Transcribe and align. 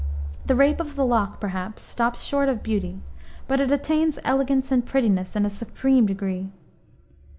The 0.47 0.55
Rape 0.55 0.79
of 0.79 0.95
the 0.95 1.05
Lock, 1.05 1.39
perhaps, 1.39 1.83
stops 1.83 2.23
short 2.23 2.49
of 2.49 2.63
beauty, 2.63 3.01
but 3.47 3.59
it 3.59 3.71
attains 3.71 4.17
elegance 4.23 4.71
and 4.71 4.83
prettiness 4.83 5.35
in 5.35 5.45
a 5.45 5.49
supreme 5.51 6.07
degree. 6.07 6.49